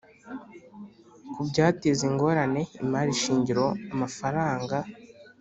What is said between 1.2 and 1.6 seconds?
Ku